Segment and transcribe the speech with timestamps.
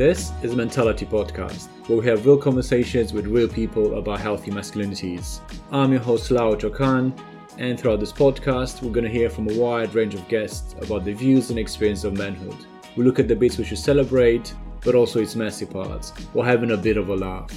[0.00, 4.50] This is a Mentality Podcast, where we have real conversations with real people about healthy
[4.50, 5.40] masculinities.
[5.70, 7.12] I'm your host, Lau Chokan,
[7.58, 11.04] and throughout this podcast, we're going to hear from a wide range of guests about
[11.04, 12.56] the views and experience of manhood.
[12.96, 16.70] We look at the bits we should celebrate, but also its messy parts, while having
[16.70, 17.52] a bit of a laugh.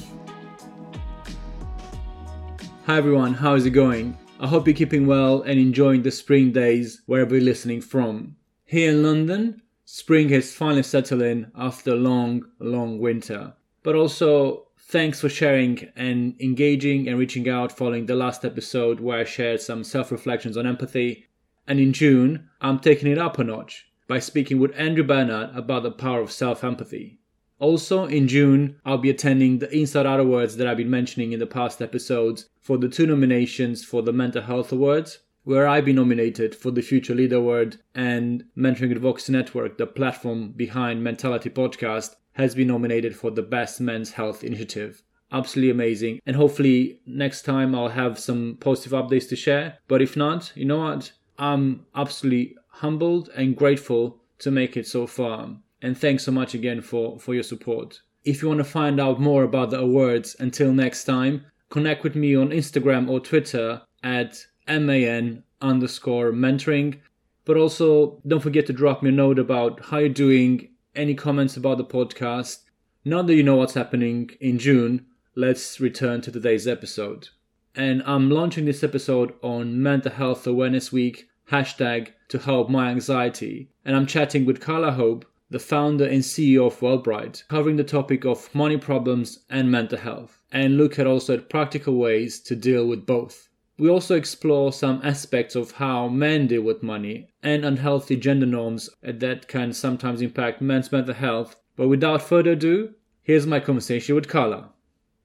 [2.87, 4.17] Hi everyone, how is it going?
[4.41, 8.35] I hope you're keeping well and enjoying the spring days wherever you're listening from.
[8.65, 9.61] Here in London,
[9.93, 13.53] spring has finally settled in after a long, long winter.
[13.83, 19.19] But also, thanks for sharing and engaging and reaching out following the last episode where
[19.19, 21.27] I shared some self reflections on empathy.
[21.67, 25.83] And in June, I'm taking it up a notch by speaking with Andrew Bernard about
[25.83, 27.19] the power of self empathy.
[27.59, 31.39] Also, in June, I'll be attending the Inside Out Awards that I've been mentioning in
[31.39, 35.93] the past episodes for the two nominations for the Mental Health Awards where I be
[35.93, 41.49] nominated for the Future Leader Award and Mentoring at Vox Network, the platform behind Mentality
[41.49, 45.03] Podcast, has been nominated for the Best Men's Health Initiative.
[45.31, 46.19] Absolutely amazing.
[46.25, 49.79] And hopefully next time I'll have some positive updates to share.
[49.87, 51.11] But if not, you know what?
[51.37, 55.49] I'm absolutely humbled and grateful to make it so far.
[55.81, 58.01] And thanks so much again for, for your support.
[58.23, 62.15] If you want to find out more about the awards, until next time, connect with
[62.15, 66.99] me on Instagram or Twitter at man underscore mentoring.
[67.45, 71.57] But also, don't forget to drop me a note about how you're doing, any comments
[71.57, 72.59] about the podcast.
[73.03, 77.29] Now that you know what's happening in June, let's return to today's episode.
[77.75, 83.69] And I'm launching this episode on Mental Health Awareness Week, hashtag to help my anxiety.
[83.83, 88.25] And I'm chatting with Carla Hoppe, the founder and CEO of Wealthbrite, covering the topic
[88.25, 92.87] of money problems and mental health, and look at also at practical ways to deal
[92.87, 93.49] with both.
[93.77, 98.89] We also explore some aspects of how men deal with money and unhealthy gender norms
[99.01, 101.55] that can sometimes impact men's mental health.
[101.75, 102.93] But without further ado,
[103.23, 104.73] here's my conversation with Carla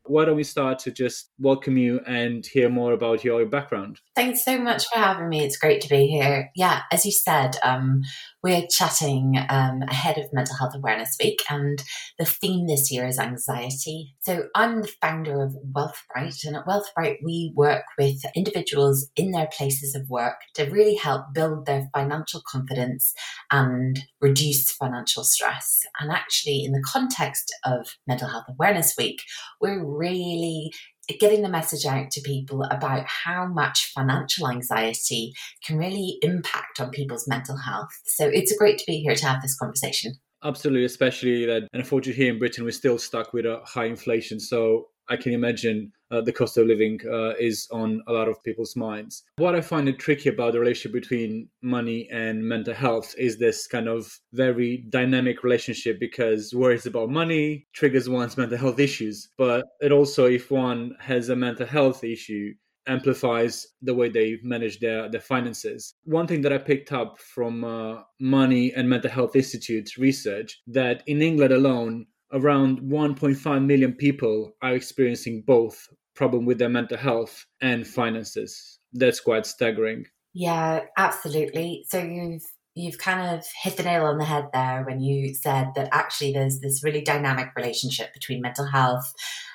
[0.08, 4.00] why don't we start to just welcome you and hear more about your background?
[4.16, 5.44] Thanks so much for having me.
[5.44, 6.50] It's great to be here.
[6.56, 8.02] Yeah, as you said, um,
[8.42, 11.82] we're chatting um, ahead of Mental Health Awareness Week, and
[12.18, 14.14] the theme this year is anxiety.
[14.20, 19.48] So, I'm the founder of Wealthbrite, and at Wealthbrite, we work with individuals in their
[19.56, 23.12] places of work to really help build their financial confidence
[23.50, 25.80] and reduce financial stress.
[26.00, 29.22] And actually, in the context of Mental Health Awareness Week,
[29.60, 30.72] we're really
[31.20, 35.32] getting the message out to people about how much financial anxiety
[35.64, 37.90] can really impact on people's mental health.
[38.04, 40.14] So it's great to be here to have this conversation.
[40.44, 44.38] Absolutely, especially that, and unfortunately here in Britain, we're still stuck with a high inflation.
[44.38, 48.42] So I can imagine uh, the cost of living uh, is on a lot of
[48.42, 49.24] people's minds.
[49.36, 53.66] What I find it tricky about the relationship between money and mental health is this
[53.66, 59.28] kind of very dynamic relationship because worries about money triggers one's mental health issues.
[59.36, 62.54] But it also, if one has a mental health issue,
[62.88, 65.94] amplifies the way they manage their, their finances.
[66.04, 71.02] One thing that I picked up from uh, Money and Mental Health Institute research that
[71.06, 77.46] in England alone, around 1.5 million people are experiencing both problem with their mental health
[77.60, 78.78] and finances.
[78.92, 80.06] That's quite staggering.
[80.34, 81.84] Yeah, absolutely.
[81.88, 82.42] So you've
[82.74, 86.32] you've kind of hit the nail on the head there when you said that actually
[86.32, 89.12] there's this really dynamic relationship between mental health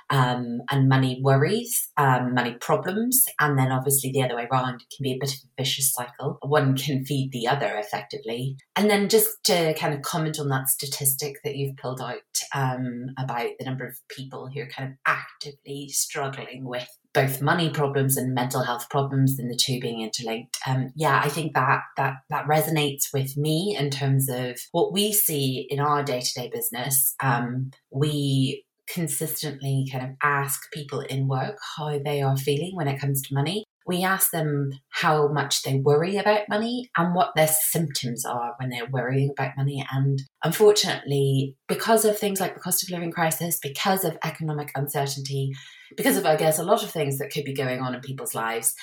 [0.09, 5.03] um, and money worries, um, money problems, and then obviously the other way around can
[5.03, 6.38] be a bit of a vicious cycle.
[6.41, 8.58] One can feed the other effectively.
[8.75, 12.19] And then just to kind of comment on that statistic that you've pulled out
[12.53, 17.69] um, about the number of people who are kind of actively struggling with both money
[17.69, 21.81] problems and mental health problems and the two being interlinked um, yeah i think that
[21.96, 27.16] that that resonates with me in terms of what we see in our day-to-day business
[27.22, 32.99] um, we consistently kind of ask people in work how they are feeling when it
[32.99, 33.63] comes to money.
[33.85, 38.69] We ask them how much they worry about money and what their symptoms are when
[38.69, 39.85] they're worrying about money.
[39.91, 45.51] And unfortunately, because of things like the cost of living crisis, because of economic uncertainty,
[45.97, 48.33] because of, I guess, a lot of things that could be going on in people's
[48.33, 48.74] lives,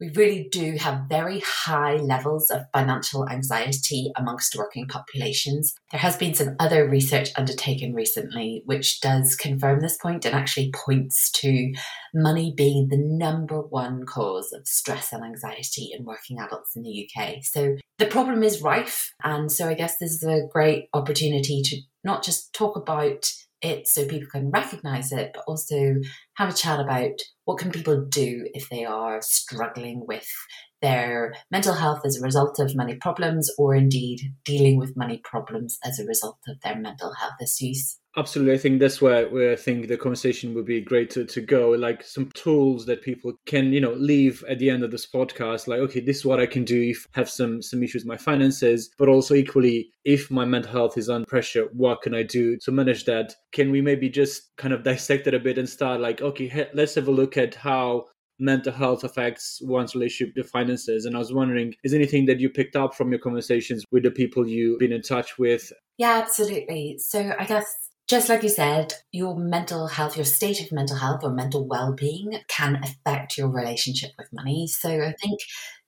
[0.00, 5.74] we really do have very high levels of financial anxiety amongst working populations.
[5.90, 10.72] There has been some other research undertaken recently which does confirm this point and actually
[10.72, 11.72] points to
[12.14, 17.08] money being the number one cause of stress and anxiety in working adults in the
[17.08, 17.36] UK.
[17.42, 19.12] So the problem is rife.
[19.24, 23.30] And so I guess this is a great opportunity to not just talk about
[23.62, 25.96] it so people can recognize it, but also
[26.36, 27.12] have a chat about
[27.44, 30.28] what can people do if they are struggling with
[30.82, 35.78] their mental health as a result of money problems or indeed dealing with money problems
[35.84, 37.98] as a result of their mental health issues.
[38.18, 38.54] Absolutely.
[38.54, 41.70] I think that's where, where I think the conversation would be great to, to go.
[41.70, 45.68] Like some tools that people can, you know, leave at the end of this podcast.
[45.68, 48.08] Like, okay, this is what I can do if I have some some issues with
[48.08, 52.22] my finances, but also equally if my mental health is under pressure, what can I
[52.22, 53.34] do to manage that?
[53.52, 56.94] Can we maybe just kind of dissect it a bit and start like, okay, let's
[56.94, 58.06] have a look at how
[58.38, 61.06] mental health affects one's relationship to finances.
[61.06, 64.10] And I was wondering, is anything that you picked up from your conversations with the
[64.10, 65.72] people you've been in touch with?
[65.96, 66.98] Yeah, absolutely.
[66.98, 71.24] So I guess just like you said, your mental health, your state of mental health
[71.24, 74.68] or mental well being can affect your relationship with money.
[74.68, 75.40] So I think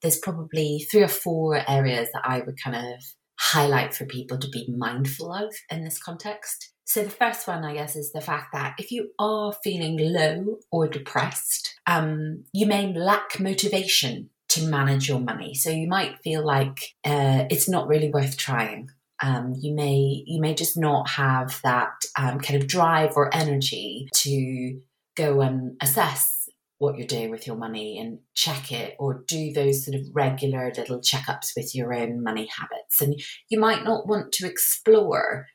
[0.02, 3.02] there's probably three or four areas that I would kind of
[3.38, 6.72] highlight for people to be mindful of in this context.
[6.84, 10.56] So the first one, I guess, is the fact that if you are feeling low
[10.72, 15.54] or depressed, um, you may lack motivation to manage your money.
[15.54, 18.90] So you might feel like uh, it's not really worth trying
[19.22, 24.08] um, you may you may just not have that um, kind of drive or energy
[24.14, 24.80] to
[25.16, 26.48] go and assess
[26.78, 30.72] what you're doing with your money and check it or do those sort of regular
[30.76, 33.00] little checkups with your own money habits.
[33.00, 35.46] And you might not want to explore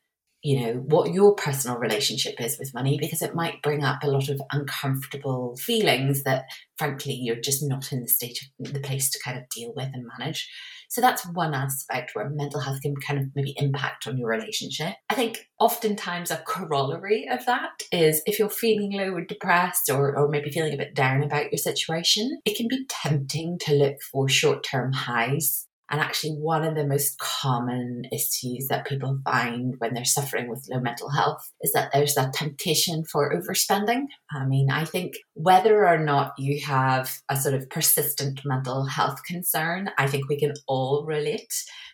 [0.44, 4.10] you know what your personal relationship is with money because it might bring up a
[4.10, 6.46] lot of uncomfortable feelings that
[6.78, 9.90] frankly you're just not in the state of the place to kind of deal with
[9.94, 10.50] and manage
[10.94, 14.94] so that's one aspect where mental health can kind of maybe impact on your relationship.
[15.10, 20.16] I think oftentimes a corollary of that is if you're feeling low or depressed or,
[20.16, 23.96] or maybe feeling a bit down about your situation, it can be tempting to look
[24.12, 29.76] for short term highs and actually, one of the most common issues that people find
[29.80, 34.06] when they're suffering with low mental health is that there's that temptation for overspending.
[34.32, 39.24] I mean, I think whether or not you have a sort of persistent mental health
[39.26, 41.54] concern, I think we can all relate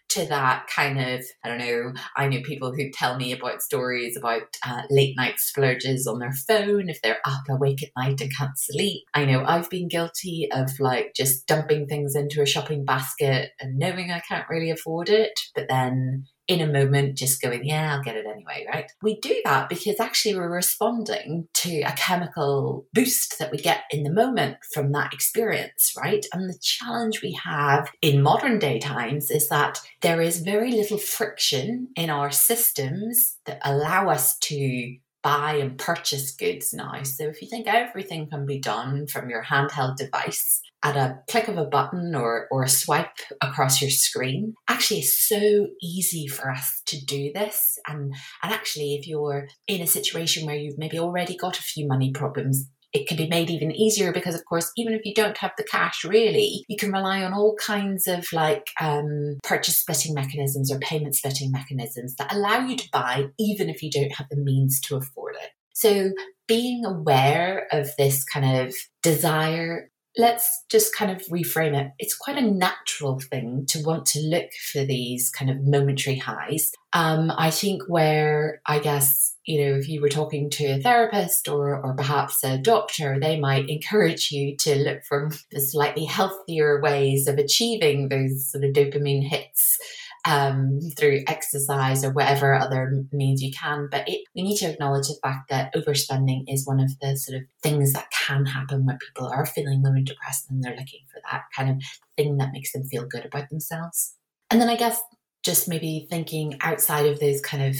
[0.10, 4.18] to that kind of, I don't know, I know people who tell me about stories
[4.18, 8.36] about uh, late night splurges on their phone if they're up awake at night and
[8.36, 9.04] can't sleep.
[9.14, 13.78] I know I've been guilty of like just dumping things into a shopping basket and
[13.78, 18.04] knowing I can't really afford it, but then in a moment just going, yeah, I'll
[18.04, 18.92] get it anyway, right?
[19.04, 24.02] We do that because actually we're responding to a chemical boost that we get in
[24.02, 26.26] the moment from that experience, right?
[26.34, 30.98] And the challenge we have in modern day times is that there is very little
[30.98, 37.04] friction in our systems that allow us to buy and purchase goods now.
[37.04, 41.48] So if you think everything can be done from your handheld device, at a click
[41.48, 44.54] of a button or, or a swipe across your screen.
[44.70, 47.78] Actually, it's so easy for us to do this.
[47.88, 51.86] And, and actually, if you're in a situation where you've maybe already got a few
[51.86, 55.38] money problems, it can be made even easier because, of course, even if you don't
[55.38, 60.14] have the cash, really, you can rely on all kinds of like um, purchase splitting
[60.14, 64.28] mechanisms or payment splitting mechanisms that allow you to buy even if you don't have
[64.30, 65.52] the means to afford it.
[65.74, 66.12] So,
[66.48, 71.92] being aware of this kind of desire let's just kind of reframe it.
[72.00, 76.72] It's quite a natural thing to want to look for these kind of momentary highs.
[76.94, 81.48] Um, I think where I guess you know if you were talking to a therapist
[81.48, 86.82] or or perhaps a doctor, they might encourage you to look for the slightly healthier
[86.82, 89.78] ways of achieving those sort of dopamine hits
[90.26, 93.88] um, through exercise or whatever other means you can.
[93.90, 97.42] But it, we need to acknowledge the fact that overspending is one of the sort
[97.42, 101.02] of things that can happen when people are feeling low and depressed and they're looking
[101.12, 101.84] for that kind of
[102.18, 104.16] thing that makes them feel good about themselves.
[104.52, 105.02] And then I guess
[105.44, 107.76] just maybe thinking outside of those kind of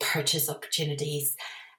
[0.00, 1.36] purchase opportunities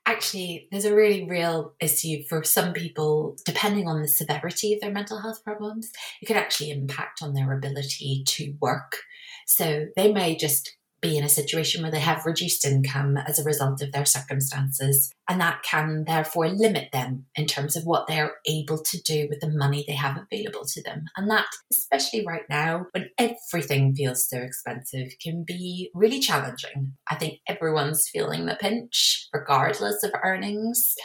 [0.07, 4.91] actually there's a really real issue for some people depending on the severity of their
[4.91, 5.91] mental health problems
[6.21, 9.03] it could actually impact on their ability to work
[9.47, 13.43] so they may just be in a situation where they have reduced income as a
[13.43, 15.11] result of their circumstances.
[15.29, 19.39] And that can therefore limit them in terms of what they're able to do with
[19.39, 21.05] the money they have available to them.
[21.15, 26.93] And that, especially right now, when everything feels so expensive, can be really challenging.
[27.09, 30.95] I think everyone's feeling the pinch, regardless of earnings.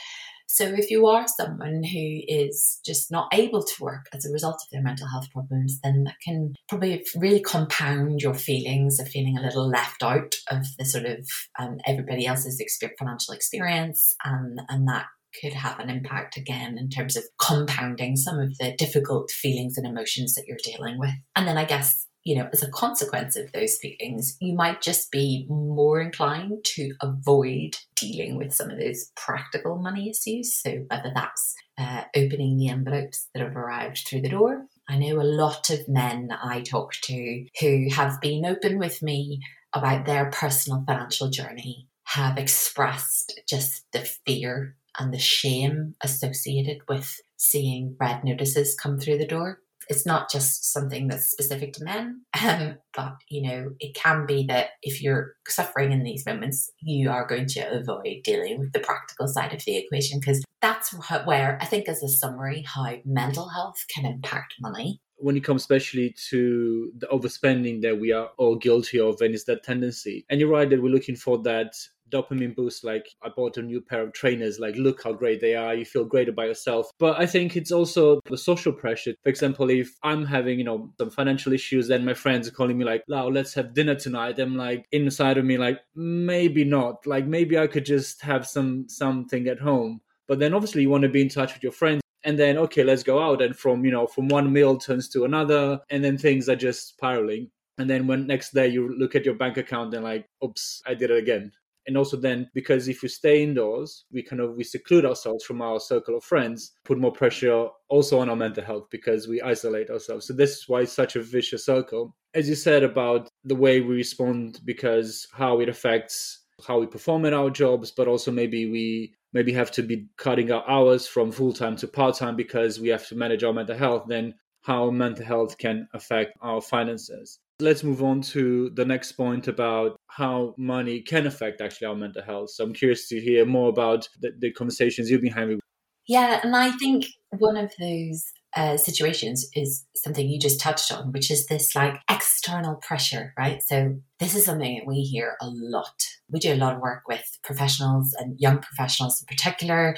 [0.55, 4.57] So, if you are someone who is just not able to work as a result
[4.57, 9.39] of their mental health problems, then that can probably really compound your feelings of feeling
[9.39, 11.27] a little left out of the sort of
[11.59, 12.63] um, everybody else's
[12.99, 15.07] financial experience, um, and that
[15.41, 19.87] could have an impact again in terms of compounding some of the difficult feelings and
[19.87, 21.15] emotions that you're dealing with.
[21.35, 25.11] And then I guess you know, as a consequence of those feelings, you might just
[25.11, 30.55] be more inclined to avoid dealing with some of those practical money issues.
[30.55, 34.67] So, whether that's uh, opening the envelopes that have arrived through the door.
[34.89, 39.41] I know a lot of men I talk to who have been open with me
[39.75, 47.21] about their personal financial journey have expressed just the fear and the shame associated with
[47.37, 49.61] seeing red notices come through the door.
[49.89, 54.47] It's not just something that's specific to men, um, but you know, it can be
[54.49, 58.81] that if you're suffering in these moments, you are going to avoid dealing with the
[58.81, 63.49] practical side of the equation because that's where I think, as a summary, how mental
[63.49, 65.01] health can impact money.
[65.17, 69.45] When it comes especially to the overspending that we are all guilty of and it's
[69.45, 70.25] that tendency.
[70.29, 71.75] And you're right that we're looking for that
[72.13, 75.55] dopamine boost like i bought a new pair of trainers like look how great they
[75.55, 76.91] are you feel great about yourself.
[76.99, 79.15] But i think it's also the social pressure.
[79.23, 82.79] For example if i'm having you know some financial issues then my friends are calling
[82.79, 84.39] me like wow let's have dinner tonight.
[84.39, 87.07] I'm like inside of me like maybe not.
[87.07, 90.01] Like maybe i could just have some something at home.
[90.29, 92.85] But then obviously you want to be in touch with your friends and then okay
[92.85, 96.19] let's go out and from you know from one meal turns to another and then
[96.19, 97.51] things are just spiraling.
[97.79, 100.95] And then when next day you look at your bank account and like oops i
[100.95, 101.53] did it again
[101.87, 105.61] and also then because if we stay indoors we kind of we seclude ourselves from
[105.61, 109.91] our circle of friends put more pressure also on our mental health because we isolate
[109.91, 110.27] ourselves.
[110.27, 112.17] So this is why it's such a vicious circle.
[112.33, 117.27] As you said about the way we respond because how it affects how we perform
[117.27, 121.33] at our jobs but also maybe we maybe have to be cutting our hours from
[121.33, 124.91] full time to part time because we have to manage our mental health then how
[124.91, 130.55] mental health can affect our finances let's move on to the next point about how
[130.59, 132.51] money can affect actually our mental health.
[132.51, 135.61] So I'm curious to hear more about the, the conversations you've been having.
[136.07, 138.25] Yeah, and I think one of those
[138.57, 143.63] uh, situations is something you just touched on, which is this like external pressure, right?
[143.63, 146.05] So this is something that we hear a lot.
[146.33, 149.97] We do a lot of work with professionals and young professionals in particular,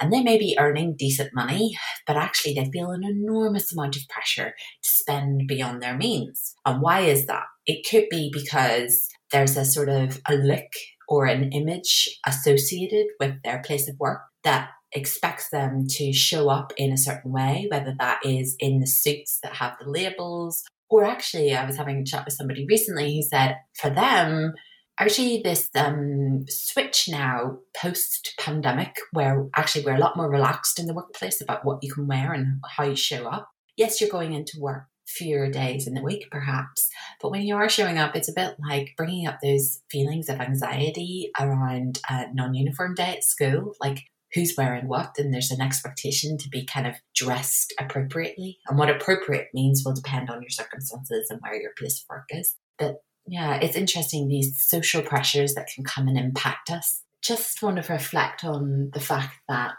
[0.00, 1.76] and they may be earning decent money,
[2.06, 6.54] but actually they feel an enormous amount of pressure to spend beyond their means.
[6.64, 7.44] And why is that?
[7.66, 10.72] It could be because there's a sort of a look
[11.08, 16.72] or an image associated with their place of work that expects them to show up
[16.76, 21.04] in a certain way, whether that is in the suits that have the labels, or
[21.04, 24.54] actually, I was having a chat with somebody recently who said for them,
[24.98, 30.86] actually, this um, switch now post pandemic, where actually we're a lot more relaxed in
[30.86, 33.48] the workplace about what you can wear and how you show up.
[33.76, 36.88] Yes, you're going into work fewer days in the week, perhaps.
[37.20, 40.40] But when you are showing up, it's a bit like bringing up those feelings of
[40.40, 43.74] anxiety around a non uniform day at school.
[43.80, 44.00] Like,
[44.34, 48.58] who's wearing what, and there's an expectation to be kind of dressed appropriately.
[48.68, 52.26] And what appropriate means will depend on your circumstances and where your place of work
[52.30, 52.56] is.
[52.78, 57.02] But yeah, it's interesting these social pressures that can come and impact us.
[57.22, 59.74] Just want to reflect on the fact that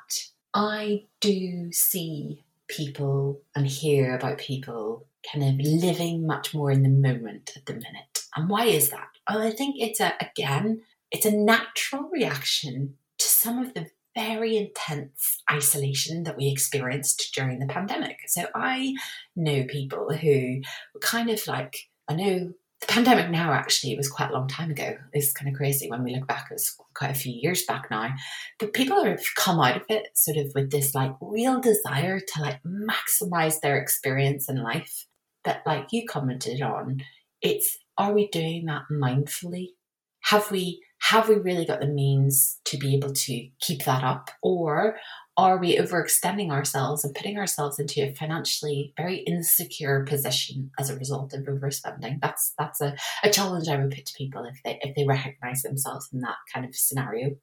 [0.54, 6.89] I do see people and hear about people kind of living much more in the
[6.89, 8.24] moment at the minute.
[8.36, 9.08] And why is that?
[9.30, 14.58] Well, I think it's a, again, it's a natural reaction to some of the very
[14.58, 18.18] intense isolation that we experienced during the pandemic.
[18.27, 18.96] So I
[19.36, 20.62] know people who
[20.94, 24.48] were kind of like, I know the pandemic now actually it was quite a long
[24.48, 24.98] time ago.
[25.13, 27.89] It's kind of crazy when we look back, it was quite a few years back
[27.89, 28.13] now.
[28.60, 32.41] But people have come out of it sort of with this like real desire to
[32.41, 35.07] like maximize their experience in life.
[35.43, 37.01] But like you commented on,
[37.41, 39.69] it's are we doing that mindfully?
[40.25, 44.29] Have we have we really got the means to be able to keep that up?
[44.43, 44.98] Or
[45.38, 50.98] are we overextending ourselves and putting ourselves into a financially very insecure position as a
[50.98, 52.20] result of overspending?
[52.22, 55.62] That's that's a, a challenge I would put to people if they if they recognize
[55.62, 57.36] themselves in that kind of scenario.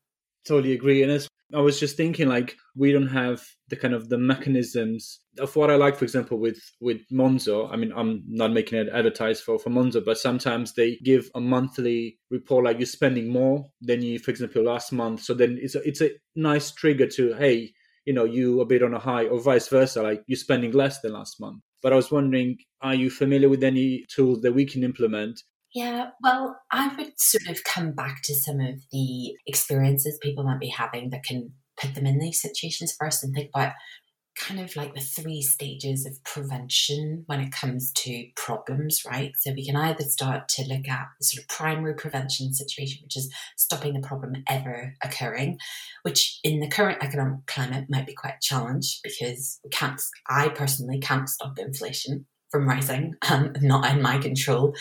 [0.45, 1.03] Totally agree.
[1.03, 5.21] And as I was just thinking, like we don't have the kind of the mechanisms
[5.39, 7.71] of what I like, for example, with with Monzo.
[7.73, 11.41] I mean, I'm not making it advertise for for Monzo, but sometimes they give a
[11.41, 15.23] monthly report, like you're spending more than you, for example, last month.
[15.23, 17.73] So then it's a, it's a nice trigger to hey,
[18.05, 21.01] you know, you a bit on a high, or vice versa, like you're spending less
[21.01, 21.61] than last month.
[21.83, 25.43] But I was wondering, are you familiar with any tools that we can implement
[25.75, 30.61] yeah, well, I would sort of come back to some of the experiences people might
[30.61, 33.73] be having that can put them in these situations first and think about
[34.37, 39.33] kind of like the three stages of prevention when it comes to problems, right?
[39.39, 43.17] So we can either start to look at the sort of primary prevention situation, which
[43.17, 45.59] is stopping the problem ever occurring,
[46.03, 50.49] which in the current economic climate might be quite a challenge because we can't, I
[50.49, 54.75] personally can't stop inflation from rising, um, not in my control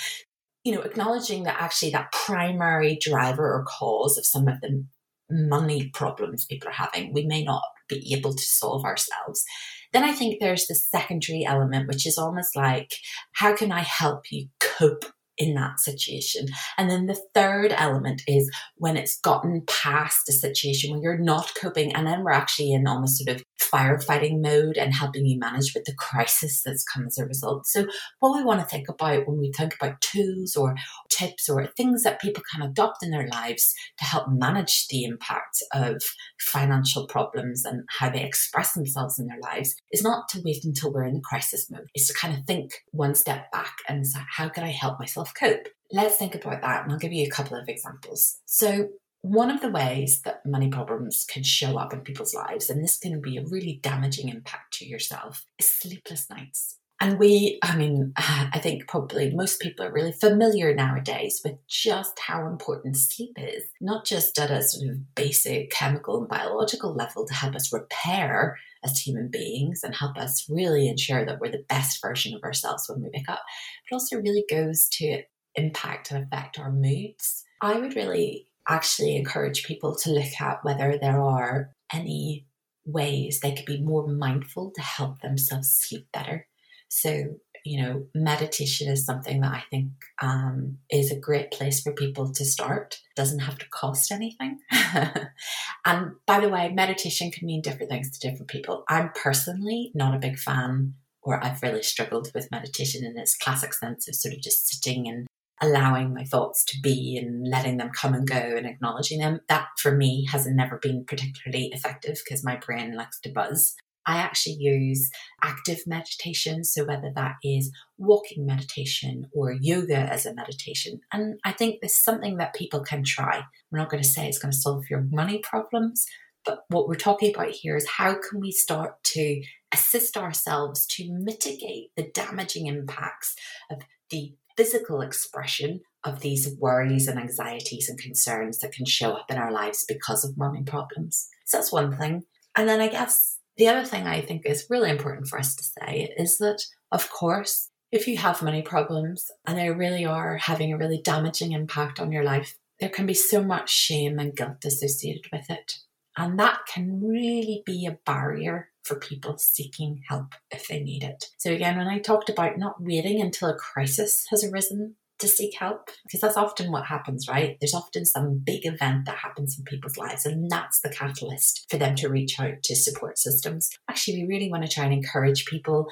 [0.65, 4.85] you know, acknowledging that actually that primary driver or cause of some of the
[5.29, 7.63] money problems people are having, we may not
[7.99, 9.43] be able to solve ourselves.
[9.91, 12.93] Then I think there's the secondary element, which is almost like,
[13.33, 15.05] how can I help you cope
[15.37, 16.47] in that situation.
[16.77, 21.51] And then the third element is when it's gotten past a situation where you're not
[21.59, 25.73] coping, and then we're actually in almost sort of firefighting mode and helping you manage
[25.73, 27.67] with the crisis that's come as a result.
[27.67, 27.85] So,
[28.19, 30.75] what we want to think about when we think about tools or
[31.09, 35.63] tips or things that people can adopt in their lives to help manage the impact
[35.73, 36.01] of
[36.39, 40.91] financial problems and how they express themselves in their lives is not to wait until
[40.91, 41.87] we're in the crisis mode.
[41.93, 45.33] It's to kind of think one step back and say, how can I help myself
[45.37, 45.67] cope?
[45.91, 48.39] Let's think about that, and I'll give you a couple of examples.
[48.45, 48.89] So,
[49.23, 52.97] one of the ways that money problems can show up in people's lives, and this
[52.97, 56.77] can be a really damaging impact to yourself, is sleepless nights.
[56.99, 62.19] And we, I mean, I think probably most people are really familiar nowadays with just
[62.19, 67.25] how important sleep is, not just at a sort of basic chemical and biological level
[67.25, 71.65] to help us repair as human beings and help us really ensure that we're the
[71.69, 73.41] best version of ourselves when we wake up,
[73.89, 75.21] but also really goes to
[75.55, 77.45] impact and affect our moods.
[77.61, 82.45] I would really actually encourage people to look at whether there are any
[82.85, 86.47] ways they could be more mindful to help themselves sleep better.
[86.89, 89.89] So, you know, meditation is something that I think
[90.21, 92.99] um, is a great place for people to start.
[93.15, 94.59] Doesn't have to cost anything.
[95.85, 98.83] and by the way, meditation can mean different things to different people.
[98.89, 103.73] I'm personally not a big fan, or I've really struggled with meditation in its classic
[103.73, 105.25] sense of sort of just sitting and
[105.63, 109.39] allowing my thoughts to be and letting them come and go and acknowledging them.
[109.47, 113.73] That for me has never been particularly effective because my brain likes to buzz.
[114.05, 115.09] I actually use
[115.41, 116.65] active meditation.
[116.65, 120.99] So, whether that is walking meditation or yoga as a meditation.
[121.13, 123.43] And I think this is something that people can try.
[123.71, 126.05] We're not going to say it's going to solve your money problems,
[126.45, 129.41] but what we're talking about here is how can we start to
[129.73, 133.35] assist ourselves to mitigate the damaging impacts
[133.71, 133.79] of
[134.09, 139.37] the physical expression of these worries and anxieties and concerns that can show up in
[139.37, 141.27] our lives because of money problems.
[141.45, 142.23] So that's one thing.
[142.55, 145.63] And then I guess the other thing I think is really important for us to
[145.63, 146.61] say is that,
[146.91, 151.51] of course, if you have money problems and they really are having a really damaging
[151.51, 155.73] impact on your life, there can be so much shame and guilt associated with it.
[156.17, 161.25] And that can really be a barrier for people seeking help if they need it.
[161.37, 165.57] So, again, when I talked about not waiting until a crisis has arisen to seek
[165.57, 167.57] help because that's often what happens, right?
[167.59, 171.77] There's often some big event that happens in people's lives, and that's the catalyst for
[171.77, 173.69] them to reach out to support systems.
[173.89, 175.87] Actually, we really want to try and encourage people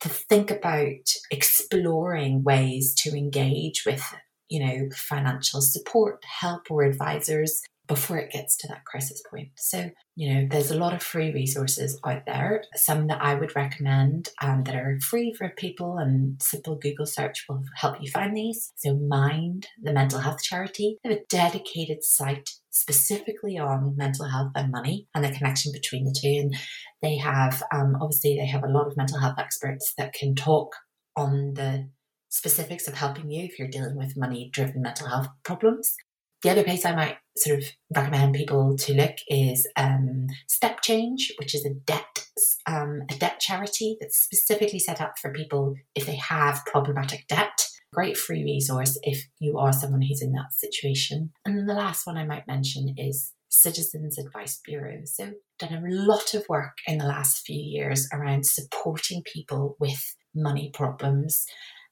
[0.00, 4.02] to think about exploring ways to engage with
[4.48, 9.48] you know financial support help or advisors before it gets to that crisis point.
[9.56, 12.62] So, you know, there's a lot of free resources out there.
[12.74, 17.44] Some that I would recommend um, that are free for people, and simple Google search
[17.48, 18.72] will help you find these.
[18.76, 24.52] So, Mind, the mental health charity, they have a dedicated site specifically on mental health
[24.54, 26.40] and money and the connection between the two.
[26.40, 26.56] And
[27.02, 30.74] they have, um, obviously, they have a lot of mental health experts that can talk
[31.16, 31.90] on the
[32.28, 35.94] specifics of helping you if you're dealing with money driven mental health problems.
[36.42, 41.32] The other place I might sort of recommend people to look is um, Step Change,
[41.38, 42.22] which is a debt
[42.66, 47.68] um, a debt charity that's specifically set up for people if they have problematic debt.
[47.92, 51.30] Great free resource if you are someone who's in that situation.
[51.44, 55.00] And then the last one I might mention is Citizens Advice Bureau.
[55.04, 60.16] So, done a lot of work in the last few years around supporting people with
[60.34, 61.44] money problems.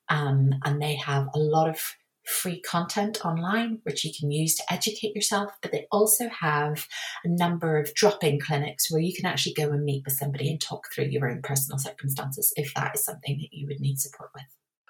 [0.08, 1.78] Um, and they have a lot of
[2.30, 5.50] free content online, which you can use to educate yourself.
[5.62, 6.86] But they also have
[7.24, 10.50] a number of drop in clinics where you can actually go and meet with somebody
[10.50, 13.98] and talk through your own personal circumstances if that is something that you would need
[13.98, 14.44] support with.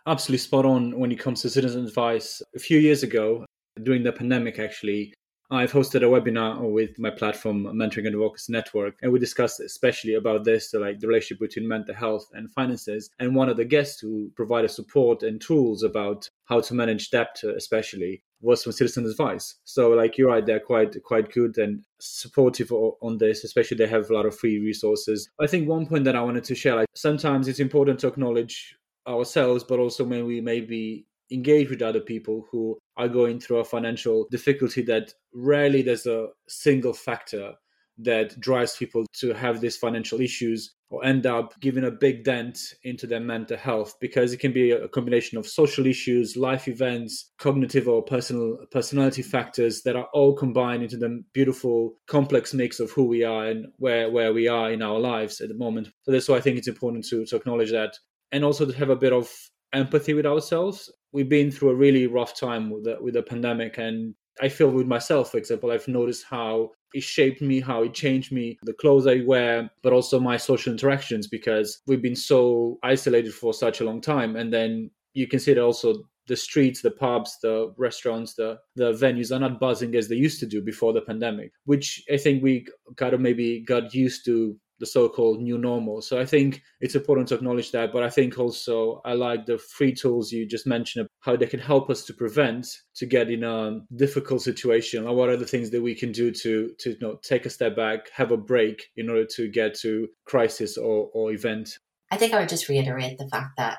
[0.07, 2.43] Absolutely spot on when it comes to citizen advice.
[2.55, 3.45] A few years ago,
[3.83, 5.15] during the pandemic, actually,
[5.53, 10.15] I've hosted a webinar with my platform, Mentoring and Advocacy Network, and we discussed especially
[10.15, 13.11] about this, so like the relationship between mental health and finances.
[13.19, 17.41] And one of the guests who provided support and tools about how to manage debt,
[17.43, 19.57] uh, especially, was from Citizen Advice.
[19.65, 23.43] So, like you're right, they're quite quite good and supportive on this.
[23.43, 25.29] Especially, they have a lot of free resources.
[25.41, 28.77] I think one point that I wanted to share, like sometimes it's important to acknowledge
[29.09, 33.65] ourselves, but also when we maybe engage with other people who are going through a
[33.65, 37.55] financial difficulty that rarely there's a single factor
[38.03, 42.59] that drives people to have these financial issues or end up giving a big dent
[42.83, 47.33] into their mental health because it can be a combination of social issues life events
[47.39, 52.91] cognitive or personal personality factors that are all combined into the beautiful complex mix of
[52.91, 55.89] who we are and where where we are in our lives at the moment.
[56.03, 57.97] So that's why i think it's important to to acknowledge that
[58.33, 59.31] and also to have a bit of
[59.73, 63.79] empathy with ourselves we've been through a really rough time with the, with the pandemic
[63.79, 67.95] and I feel with myself, for example, I've noticed how it shaped me, how it
[67.95, 72.79] changed me, the clothes I wear, but also my social interactions because we've been so
[72.83, 74.37] isolated for such a long time.
[74.37, 78.93] And then you can see consider also the streets, the pubs, the restaurants, the the
[78.93, 82.43] venues are not buzzing as they used to do before the pandemic, which I think
[82.43, 86.03] we kind of maybe got used to the so-called new normal.
[86.03, 87.93] So I think it's important to acknowledge that.
[87.93, 91.61] But I think also I like the free tools you just mentioned, how they can
[91.61, 92.67] help us to prevent
[92.97, 95.07] to get in a difficult situation.
[95.07, 97.51] Or what are the things that we can do to to you know take a
[97.51, 101.79] step back, have a break in order to get to crisis or, or event.
[102.11, 103.79] I think I would just reiterate the fact that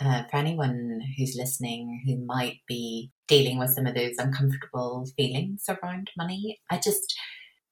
[0.00, 5.64] uh, for anyone who's listening who might be dealing with some of those uncomfortable feelings
[5.68, 7.14] around money, I just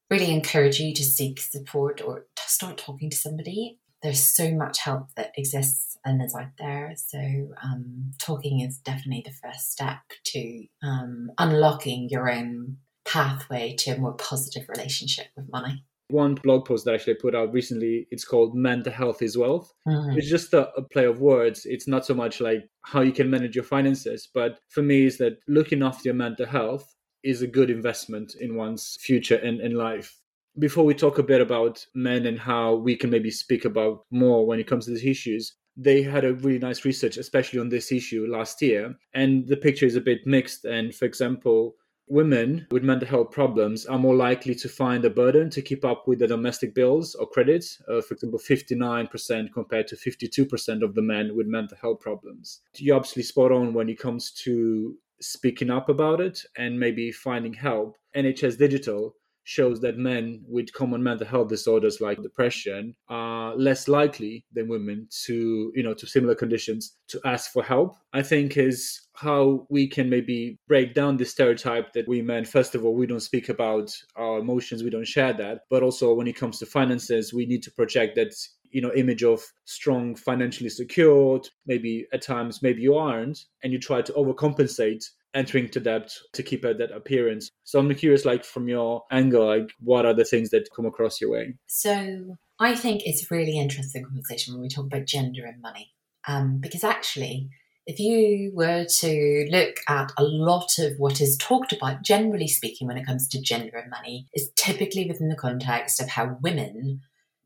[0.09, 3.79] really encourage you to seek support or to start talking to somebody.
[4.01, 6.93] There's so much help that exists and is out there.
[6.95, 7.19] So,
[7.63, 13.97] um, talking is definitely the first step to um, unlocking your own pathway to a
[13.97, 15.83] more positive relationship with money.
[16.09, 19.71] One blog post that I actually put out recently, it's called Mental Health is Wealth.
[19.87, 20.17] Mm.
[20.17, 21.67] It's just a, a play of words.
[21.67, 25.19] It's not so much like how you can manage your finances, but for me, is
[25.19, 29.75] that looking after your mental health is a good investment in one's future and in
[29.75, 30.19] life.
[30.57, 34.45] Before we talk a bit about men and how we can maybe speak about more
[34.45, 37.91] when it comes to these issues, they had a really nice research, especially on this
[37.91, 38.95] issue last year.
[39.13, 40.65] And the picture is a bit mixed.
[40.65, 41.75] And for example,
[42.09, 46.07] women with mental health problems are more likely to find a burden to keep up
[46.07, 47.81] with the domestic bills or credits.
[47.87, 52.61] Uh, for example, 59% compared to 52% of the men with mental health problems.
[52.75, 57.53] You're absolutely spot on when it comes to speaking up about it and maybe finding
[57.53, 57.97] help.
[58.15, 59.15] NHS Digital
[59.49, 65.07] shows that men with common mental health disorders like depression are less likely than women
[65.25, 69.87] to you know to similar conditions to ask for help i think is how we
[69.87, 73.49] can maybe break down the stereotype that we men first of all we don't speak
[73.49, 77.47] about our emotions we don't share that but also when it comes to finances we
[77.47, 78.31] need to project that
[78.71, 83.79] you know image of strong financially secured maybe at times maybe you aren't and you
[83.79, 85.03] try to overcompensate
[85.35, 89.45] entering to debt to keep at that appearance so i'm curious like from your angle
[89.45, 93.57] like what are the things that come across your way So I think it's really
[93.57, 95.93] interesting conversation when we talk about gender and money.
[96.27, 97.49] Um, because actually,
[97.87, 102.85] if you were to look at a lot of what is talked about, generally speaking,
[102.85, 107.01] when it comes to gender and money, is typically within the context of how women,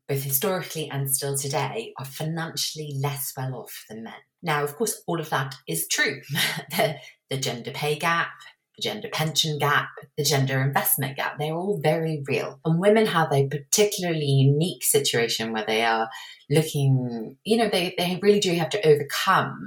[0.08, 4.12] both historically and still today, are financially less well off than men.
[4.42, 6.20] Now, of course, all of that is true.
[6.70, 6.96] the,
[7.30, 8.28] the gender pay gap,
[8.76, 9.88] the gender pension gap,
[10.18, 12.60] the gender investment gap, they're all very real.
[12.64, 16.08] And women have a particularly unique situation where they are
[16.50, 19.64] looking, you know, they, they really do have to overcome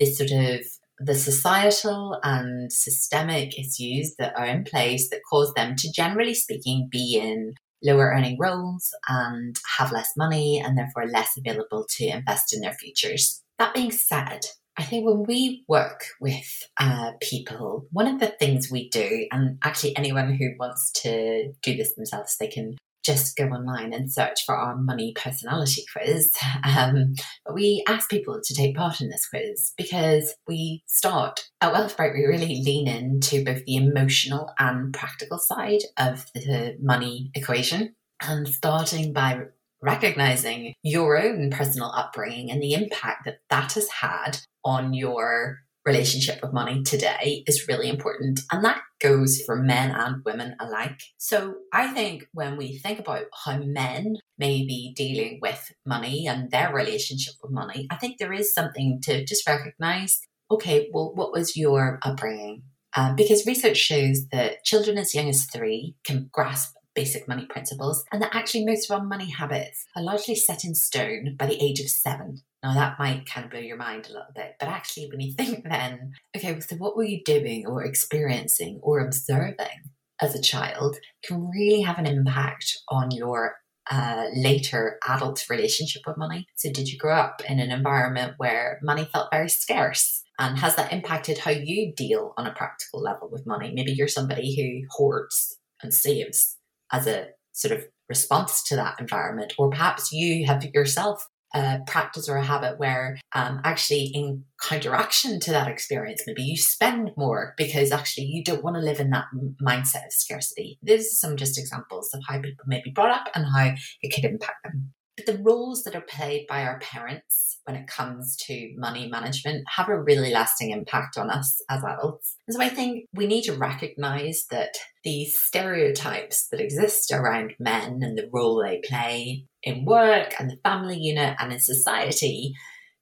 [0.00, 0.60] this sort of
[0.98, 6.88] the societal and systemic issues that are in place that cause them to, generally speaking,
[6.90, 7.54] be in
[7.86, 12.74] lower earning roles and have less money and therefore less available to invest in their
[12.74, 13.42] futures.
[13.58, 14.46] That being said,
[14.78, 19.58] I think when we work with uh, people, one of the things we do, and
[19.64, 24.44] actually anyone who wants to do this themselves, they can just go online and search
[24.44, 26.32] for our money personality quiz.
[26.64, 27.14] Um,
[27.44, 32.14] but we ask people to take part in this quiz because we start at Wealthbrite,
[32.14, 37.94] we really lean into both the emotional and practical side of the money equation.
[38.20, 39.42] And starting by
[39.82, 46.40] recognizing your own personal upbringing and the impact that that has had on your relationship
[46.42, 48.40] with money today is really important.
[48.50, 51.00] And that goes for men and women alike.
[51.16, 56.50] So I think when we think about how men may be dealing with money and
[56.50, 61.32] their relationship with money, I think there is something to just recognize okay, well, what
[61.32, 62.62] was your upbringing?
[62.94, 68.04] Uh, because research shows that children as young as three can grasp basic money principles,
[68.10, 71.62] and that actually most of our money habits are largely set in stone by the
[71.62, 72.38] age of seven.
[72.66, 75.32] Now, that might kind of blow your mind a little bit, but actually, when you
[75.34, 80.96] think then, okay, so what were you doing or experiencing or observing as a child
[81.24, 83.54] can really have an impact on your
[83.88, 86.44] uh, later adult relationship with money.
[86.56, 90.24] So, did you grow up in an environment where money felt very scarce?
[90.40, 93.70] And has that impacted how you deal on a practical level with money?
[93.72, 96.56] Maybe you're somebody who hoards and saves
[96.92, 102.28] as a sort of response to that environment, or perhaps you have yourself a practice
[102.28, 107.54] or a habit where um, actually in counteraction to that experience maybe you spend more
[107.56, 109.26] because actually you don't want to live in that
[109.62, 110.78] mindset of scarcity.
[110.82, 114.14] These are some just examples of how people may be brought up and how it
[114.14, 114.92] could impact them
[115.26, 119.88] the roles that are played by our parents when it comes to money management have
[119.88, 122.36] a really lasting impact on us as adults.
[122.46, 128.00] And so I think we need to recognize that these stereotypes that exist around men
[128.02, 132.54] and the role they play in work and the family unit and in society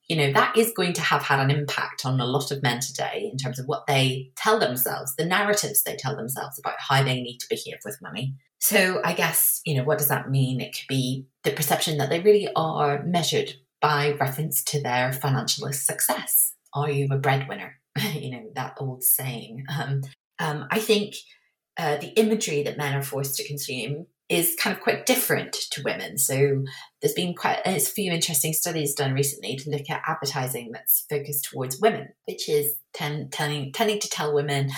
[0.09, 2.81] you know, that is going to have had an impact on a lot of men
[2.81, 7.03] today in terms of what they tell themselves, the narratives they tell themselves about how
[7.03, 8.35] they need to behave with money.
[8.64, 10.62] So I guess, you know, what does that mean?
[10.62, 15.70] It could be the perception that they really are measured by reference to their financial
[15.70, 16.55] success.
[16.72, 17.74] Are you a breadwinner?
[18.14, 19.66] you know, that old saying.
[19.68, 20.00] Um,
[20.38, 21.14] um, I think
[21.77, 25.83] uh, the imagery that men are forced to consume is kind of quite different to
[25.83, 26.16] women.
[26.16, 26.64] So
[27.03, 31.50] there's been quite a few interesting studies done recently to look at advertising that's focused
[31.53, 34.70] towards women, which is ten, telling, tending to tell women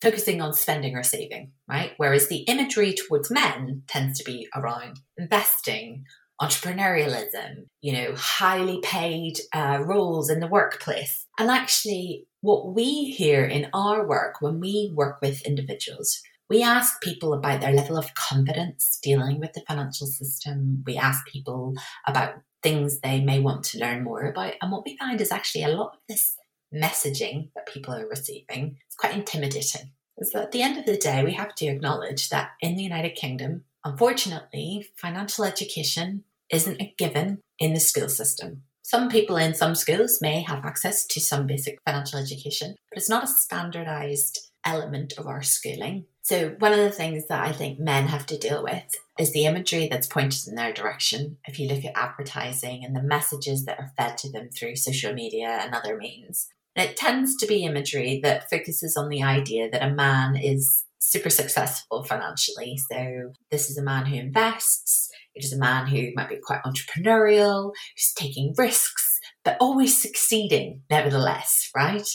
[0.00, 1.92] focusing on spending or saving, right?
[1.96, 6.04] Whereas the imagery towards men tends to be around investing,
[6.40, 11.26] entrepreneurialism, you know, highly paid uh, roles in the workplace.
[11.38, 17.02] And actually, what we hear in our work when we work with individuals we ask
[17.02, 20.82] people about their level of confidence dealing with the financial system.
[20.86, 21.74] We ask people
[22.06, 24.54] about things they may want to learn more about.
[24.62, 26.36] And what we find is actually a lot of this
[26.74, 29.92] messaging that people are receiving is quite intimidating.
[30.22, 33.14] So at the end of the day, we have to acknowledge that in the United
[33.14, 38.62] Kingdom, unfortunately, financial education isn't a given in the school system.
[38.82, 43.10] Some people in some schools may have access to some basic financial education, but it's
[43.10, 46.06] not a standardized element of our schooling.
[46.22, 49.46] So, one of the things that I think men have to deal with is the
[49.46, 51.36] imagery that's pointed in their direction.
[51.46, 55.12] If you look at advertising and the messages that are fed to them through social
[55.12, 59.68] media and other means, and it tends to be imagery that focuses on the idea
[59.68, 62.78] that a man is super successful financially.
[62.88, 66.60] So, this is a man who invests, it is a man who might be quite
[66.62, 72.08] entrepreneurial, who's taking risks, but always succeeding nevertheless, right?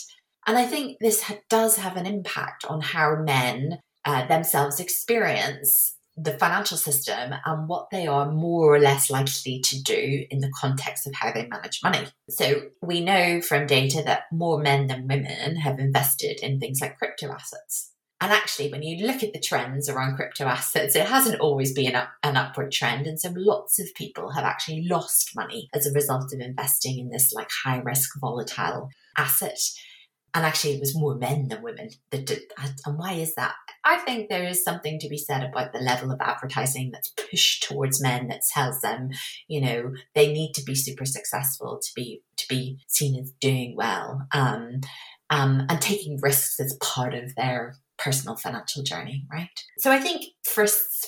[0.46, 5.93] And I think this ha- does have an impact on how men uh, themselves experience
[6.16, 10.52] the financial system and what they are more or less likely to do in the
[10.60, 12.06] context of how they manage money.
[12.30, 16.98] So, we know from data that more men than women have invested in things like
[16.98, 17.90] crypto assets.
[18.20, 21.94] And actually, when you look at the trends around crypto assets, it hasn't always been
[21.94, 23.06] up, an upward trend.
[23.06, 27.10] And so lots of people have actually lost money as a result of investing in
[27.10, 29.58] this like high risk volatile asset
[30.34, 32.72] and actually it was more men than women that did that.
[32.84, 33.54] And why is that?
[33.84, 37.62] I think there is something to be said about the level of advertising that's pushed
[37.62, 39.10] towards men that tells them,
[39.46, 43.74] you know, they need to be super successful to be to be seen as doing
[43.76, 44.80] well, um,
[45.30, 49.48] um, and taking risks as part of their personal financial journey, right?
[49.78, 50.66] So I think for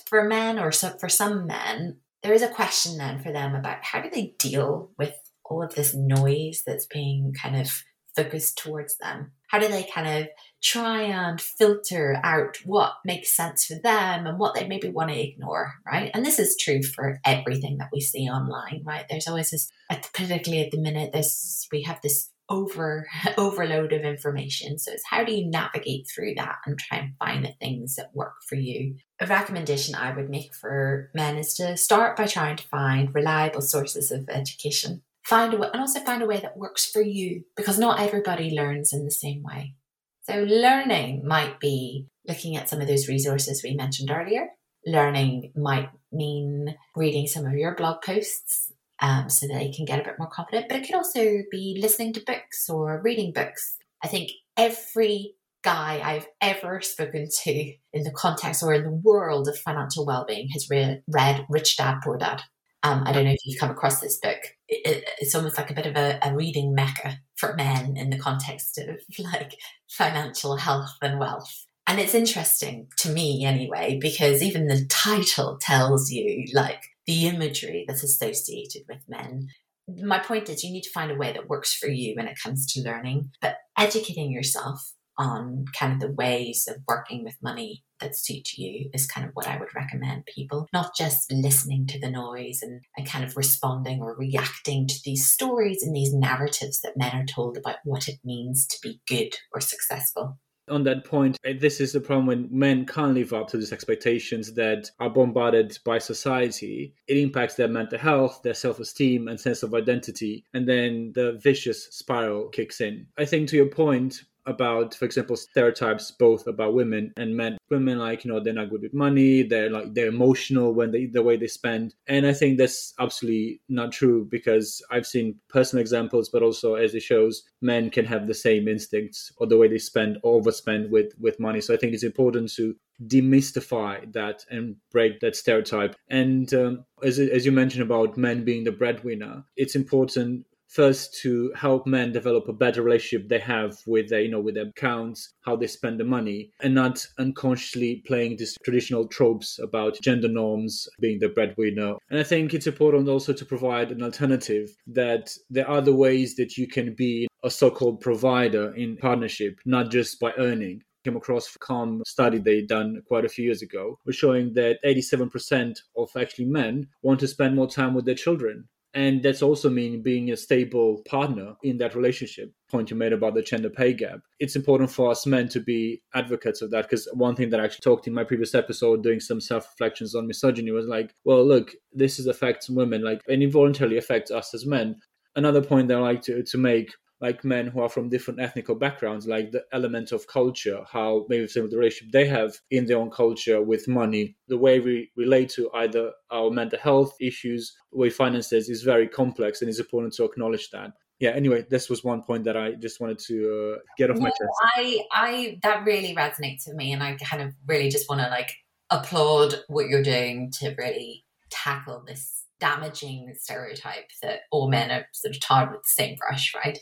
[0.08, 3.82] for men or so, for some men, there is a question then for them about
[3.82, 7.72] how do they deal with all of this noise that's being kind of
[8.16, 9.32] focused towards them?
[9.48, 10.28] How do they kind of
[10.62, 15.20] try and filter out what makes sense for them and what they maybe want to
[15.20, 16.10] ignore, right?
[16.14, 19.06] And this is true for everything that we see online, right?
[19.08, 24.78] There's always this, particularly at the minute, this we have this over overload of information.
[24.78, 28.14] So it's how do you navigate through that and try and find the things that
[28.14, 28.96] work for you?
[29.20, 33.62] A recommendation I would make for men is to start by trying to find reliable
[33.62, 37.42] sources of education find a way and also find a way that works for you
[37.56, 39.74] because not everybody learns in the same way.
[40.22, 44.48] So learning might be looking at some of those resources we mentioned earlier.
[44.84, 50.00] Learning might mean reading some of your blog posts um, so that you can get
[50.00, 53.76] a bit more confident, but it could also be listening to books or reading books.
[54.02, 59.48] I think every guy I've ever spoken to in the context or in the world
[59.48, 62.42] of financial well-being has re- read Rich Dad Poor Dad.
[62.84, 64.38] Um, I don't know if you've come across this book.
[64.68, 68.18] It, it's almost like a bit of a, a, reading mecca for men in the
[68.18, 69.00] context of
[69.32, 69.54] like
[69.88, 71.66] financial health and wealth.
[71.86, 77.84] And it's interesting to me anyway, because even the title tells you like the imagery
[77.86, 79.48] that's associated with men.
[79.88, 82.38] My point is, you need to find a way that works for you when it
[82.42, 87.84] comes to learning, but educating yourself on kind of the ways of working with money
[88.00, 92.00] that suit you is kind of what I would recommend people, not just listening to
[92.00, 96.80] the noise and, and kind of responding or reacting to these stories and these narratives
[96.80, 101.04] that men are told about what it means to be good or successful on that
[101.04, 104.90] point, eh, this is the problem when men can't live up to these expectations that
[104.98, 106.94] are bombarded by society.
[107.06, 110.44] It impacts their mental health, their self esteem, and sense of identity.
[110.54, 113.06] And then the vicious spiral kicks in.
[113.16, 117.58] I think, to your point, about, for example, stereotypes both about women and men.
[117.70, 121.06] Women like, you know, they're not good with money, they're like they're emotional when they
[121.06, 121.94] the way they spend.
[122.06, 126.94] And I think that's absolutely not true because I've seen personal examples, but also as
[126.94, 130.90] it shows, men can have the same instincts or the way they spend or overspend
[130.90, 131.60] with with money.
[131.60, 132.74] So I think it's important to
[133.06, 135.94] demystify that and break that stereotype.
[136.08, 141.52] And um, as, as you mentioned about men being the breadwinner, it's important first to
[141.54, 145.34] help men develop a better relationship they have with their you know with their accounts
[145.42, 150.88] how they spend the money and not unconsciously playing these traditional tropes about gender norms
[151.00, 151.94] being the breadwinner.
[152.10, 156.36] And i think it's important also to provide an alternative that there are other ways
[156.36, 160.82] that you can be a so-called provider in partnership not just by earning.
[161.04, 164.78] Came across a calm study they done quite a few years ago was showing that
[164.84, 169.68] 87% of actually men want to spend more time with their children and that's also
[169.68, 172.50] mean being a stable partner in that relationship.
[172.70, 174.20] Point you made about the gender pay gap.
[174.40, 177.64] It's important for us men to be advocates of that because one thing that i
[177.64, 181.72] actually talked in my previous episode doing some self-reflections on misogyny was like well look
[181.92, 184.96] this is affects women like and involuntarily affects us as men.
[185.36, 188.74] Another point that i like to, to make like men who are from different ethnical
[188.74, 192.86] backgrounds, like the element of culture, how maybe some of the relationship they have in
[192.86, 197.74] their own culture with money, the way we relate to either our mental health issues,
[197.92, 200.90] way finances is very complex, and it's important to acknowledge that.
[201.18, 201.30] Yeah.
[201.30, 204.28] Anyway, this was one point that I just wanted to uh, get off no, my
[204.28, 204.50] chest.
[204.76, 208.28] I, I, that really resonates with me, and I kind of really just want to
[208.28, 208.52] like
[208.90, 215.34] applaud what you're doing to really tackle this damaging stereotype that all men are sort
[215.34, 216.78] of tarred with the same brush, right?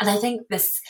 [0.00, 0.80] And I think this,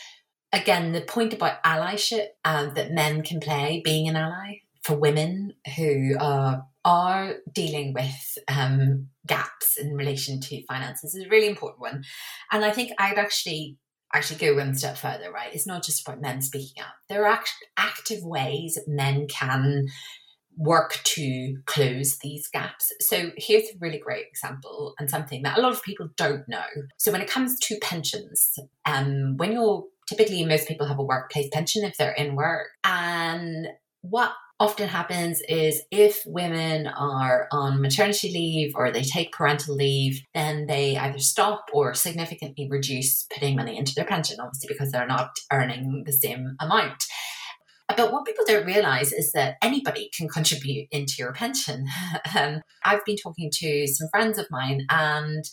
[0.53, 5.53] again, the point about allyship uh, that men can play, being an ally for women
[5.77, 11.81] who are are dealing with um, gaps in relation to finances is a really important
[11.81, 12.05] one.
[12.53, 13.77] And I think I'd actually
[14.15, 15.53] actually go one step further, right?
[15.53, 16.95] It's not just about men speaking up.
[17.09, 19.89] There are act- active ways men can
[20.57, 22.93] work to close these gaps.
[23.01, 26.65] So here's a really great example and something that a lot of people don't know.
[26.97, 31.49] So when it comes to pensions, um, when you're typically most people have a workplace
[31.53, 33.69] pension if they're in work, and
[34.03, 40.23] what often happens is if women are on maternity leave or they take parental leave,
[40.35, 45.07] then they either stop or significantly reduce putting money into their pension, obviously because they're
[45.07, 47.05] not earning the same amount.
[47.95, 51.87] But what people don't realize is that anybody can contribute into your pension.
[52.37, 55.45] um, I've been talking to some friends of mine, and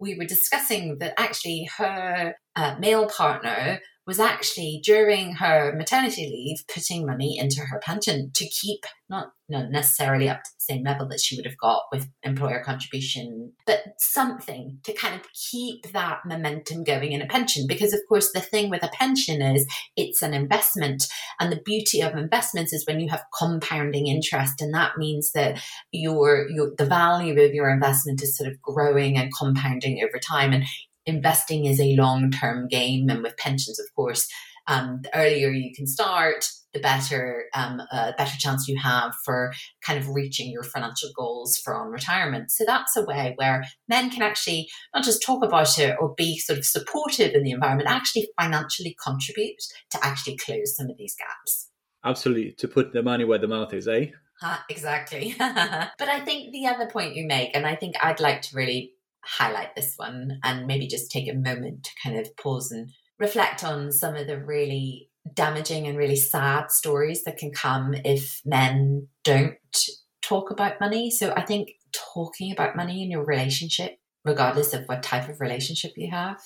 [0.00, 6.64] we were discussing that actually her uh, male partner was actually during her maternity leave
[6.72, 11.06] putting money into her pension to keep not, not necessarily up to the same level
[11.06, 16.20] that she would have got with employer contribution, but something to kind of keep that
[16.24, 17.66] momentum going in a pension.
[17.68, 21.06] Because of course the thing with a pension is it's an investment.
[21.38, 24.60] And the beauty of investments is when you have compounding interest.
[24.60, 25.60] And that means that
[25.92, 30.52] your your the value of your investment is sort of growing and compounding over time.
[30.52, 30.64] And
[31.06, 33.08] investing is a long term game.
[33.08, 34.26] And with pensions, of course,
[34.68, 39.52] um, the earlier you can start, the better um, uh, better chance you have for
[39.84, 42.50] kind of reaching your financial goals from retirement.
[42.50, 46.38] So that's a way where men can actually not just talk about it or be
[46.38, 51.14] sort of supportive in the environment, actually financially contribute to actually close some of these
[51.14, 51.68] gaps.
[52.04, 54.06] Absolutely, to put the money where the mouth is, eh?
[54.42, 55.34] Uh, exactly.
[55.38, 58.92] but I think the other point you make, and I think I'd like to really
[59.24, 63.64] highlight this one and maybe just take a moment to kind of pause and reflect
[63.64, 69.06] on some of the really damaging and really sad stories that can come if men
[69.24, 69.56] don't
[70.22, 71.10] talk about money.
[71.10, 75.92] So I think talking about money in your relationship, regardless of what type of relationship
[75.96, 76.40] you have,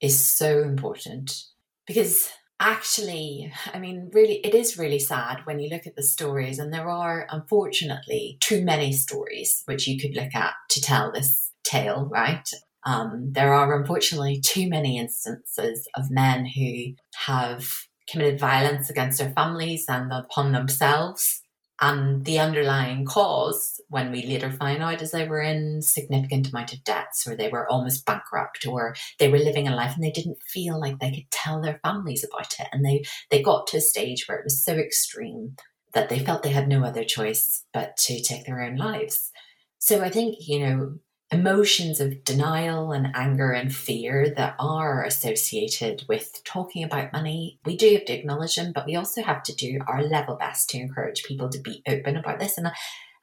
[0.00, 1.44] is so important
[1.86, 6.58] because actually, I mean, really, it is really sad when you look at the stories,
[6.58, 11.51] and there are unfortunately too many stories which you could look at to tell this
[11.72, 12.48] tale, right?
[12.84, 16.94] Um, there are unfortunately too many instances of men who
[17.26, 17.68] have
[18.08, 21.40] committed violence against their families and upon themselves.
[21.80, 26.72] And the underlying cause, when we later find out, is they were in significant amount
[26.72, 30.12] of debts, or they were almost bankrupt, or they were living a life and they
[30.12, 32.68] didn't feel like they could tell their families about it.
[32.72, 35.56] And they they got to a stage where it was so extreme
[35.92, 39.32] that they felt they had no other choice but to take their own lives.
[39.78, 40.98] So I think, you know,
[41.32, 47.58] emotions of denial and anger and fear that are associated with talking about money.
[47.64, 50.68] We do have to acknowledge them, but we also have to do our level best
[50.70, 52.58] to encourage people to be open about this.
[52.58, 52.70] And,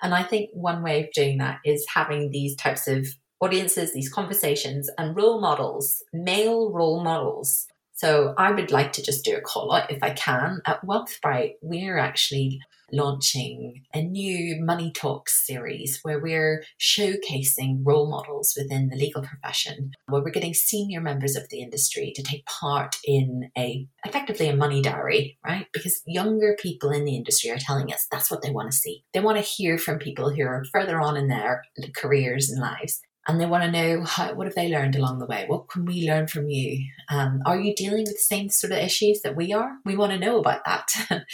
[0.02, 3.06] and I think one way of doing that is having these types of
[3.40, 7.68] audiences, these conversations, and role models, male role models,
[8.00, 10.62] So I would like to just do a call out if I can.
[10.66, 12.62] At Wealthbrite, we're actually
[12.94, 19.92] launching a new Money Talks series where we're showcasing role models within the legal profession,
[20.08, 24.56] where we're getting senior members of the industry to take part in a effectively a
[24.56, 25.68] money diary, right?
[25.74, 29.04] Because younger people in the industry are telling us that's what they want to see.
[29.14, 31.64] They want to hear from people who are further on in their
[31.98, 35.28] careers and lives and they want to know how, what have they learned along the
[35.28, 35.46] way?
[35.48, 36.84] What can we learn from you?
[37.10, 39.74] Um, are you dealing with the same sort of issues that we are?
[39.86, 40.92] We want to know about that.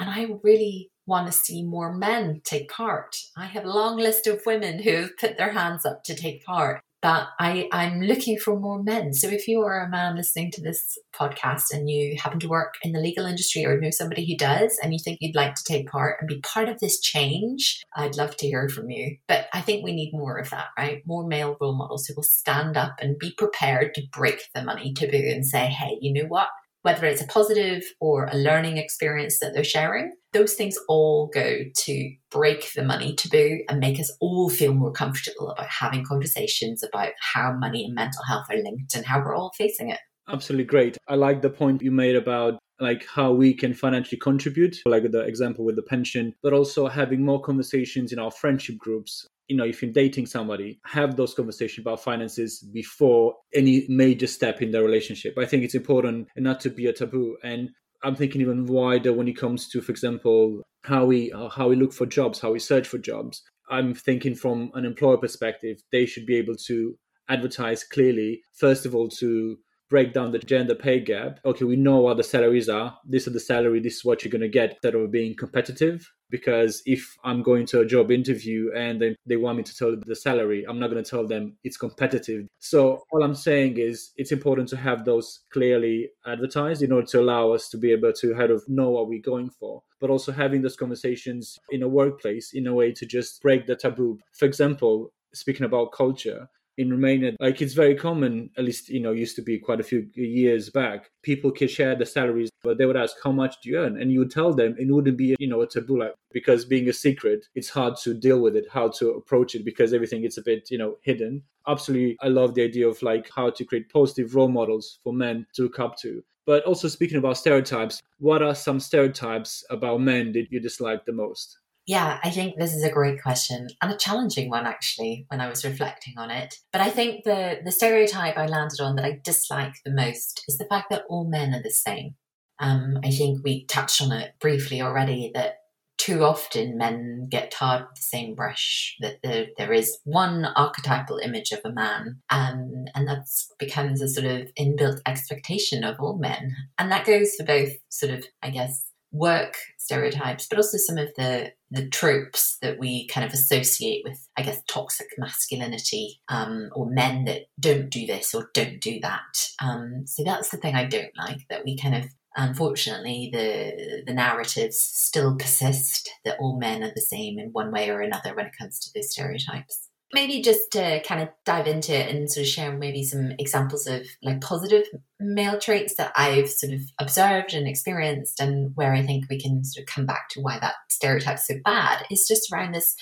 [0.00, 3.16] And I really want to see more men take part.
[3.36, 6.44] I have a long list of women who have put their hands up to take
[6.44, 9.12] part, but I, I'm looking for more men.
[9.14, 12.74] So if you are a man listening to this podcast and you happen to work
[12.82, 15.64] in the legal industry or know somebody who does and you think you'd like to
[15.64, 19.16] take part and be part of this change, I'd love to hear from you.
[19.28, 21.02] But I think we need more of that, right?
[21.06, 24.92] More male role models who will stand up and be prepared to break the money
[24.92, 26.48] taboo and say, hey, you know what?
[26.82, 31.58] whether it's a positive or a learning experience that they're sharing, those things all go
[31.74, 36.82] to break the money taboo and make us all feel more comfortable about having conversations
[36.82, 40.00] about how money and mental health are linked and how we're all facing it.
[40.28, 40.98] Absolutely great.
[41.08, 45.20] I like the point you made about like how we can financially contribute, like the
[45.20, 49.64] example with the pension, but also having more conversations in our friendship groups you know
[49.64, 54.82] if you're dating somebody have those conversations about finances before any major step in the
[54.82, 57.70] relationship i think it's important not to be a taboo and
[58.04, 61.92] i'm thinking even wider when it comes to for example how we how we look
[61.92, 63.42] for jobs how we search for jobs.
[63.70, 66.96] I'm thinking from an employer perspective they should be able to
[67.28, 69.58] advertise clearly first of all to
[69.88, 71.40] break down the gender pay gap.
[71.44, 72.98] Okay, we know what the salaries are.
[73.04, 73.80] This is the salary.
[73.80, 76.10] This is what you're going to get instead of being competitive.
[76.30, 79.96] Because if I'm going to a job interview and they, they want me to tell
[79.96, 82.46] the salary, I'm not going to tell them it's competitive.
[82.58, 87.20] So all I'm saying is it's important to have those clearly advertised in order to
[87.20, 89.82] allow us to be able to kind of know what we're going for.
[90.00, 93.74] But also having those conversations in a workplace in a way to just break the
[93.74, 94.18] taboo.
[94.34, 99.10] For example, speaking about culture, in Romania, like it's very common, at least, you know,
[99.10, 102.86] used to be quite a few years back, people could share the salaries, but they
[102.86, 104.00] would ask, how much do you earn?
[104.00, 106.88] And you would tell them, it wouldn't be, you know, a taboo, like, because being
[106.88, 110.38] a secret, it's hard to deal with it, how to approach it, because everything is
[110.38, 111.42] a bit, you know, hidden.
[111.66, 115.46] Absolutely, I love the idea of like how to create positive role models for men
[115.54, 116.22] to look up to.
[116.46, 121.12] But also speaking about stereotypes, what are some stereotypes about men that you dislike the
[121.12, 121.58] most?
[121.88, 125.48] Yeah, I think this is a great question and a challenging one actually when I
[125.48, 126.56] was reflecting on it.
[126.70, 130.58] But I think the the stereotype I landed on that I dislike the most is
[130.58, 132.14] the fact that all men are the same.
[132.60, 135.60] Um, I think we touched on it briefly already that
[135.96, 141.18] too often men get tarred with the same brush, that there, there is one archetypal
[141.18, 143.24] image of a man, um, and that
[143.58, 146.54] becomes a sort of inbuilt expectation of all men.
[146.78, 151.08] And that goes for both sort of, I guess, work stereotypes, but also some of
[151.16, 156.88] the the tropes that we kind of associate with, I guess, toxic masculinity um, or
[156.88, 159.50] men that don't do this or don't do that.
[159.62, 162.04] Um, so that's the thing I don't like that we kind of
[162.36, 167.90] unfortunately the the narratives still persist that all men are the same in one way
[167.90, 171.92] or another when it comes to those stereotypes maybe just to kind of dive into
[171.92, 174.86] it and sort of share maybe some examples of like positive
[175.20, 179.64] male traits that I've sort of observed and experienced and where I think we can
[179.64, 182.96] sort of come back to why that stereotype's so bad is just around this